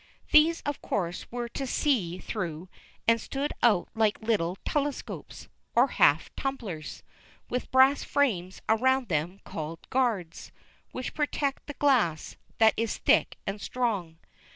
[0.31, 2.69] These, of course, were to see through,
[3.07, 7.03] and stood out like little telescopes, or half tumblers,
[7.51, 10.51] with brass frames around them called "guards"
[10.91, 14.17] which protect the glass, that is thick and strong.